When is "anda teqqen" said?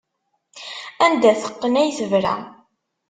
1.05-1.75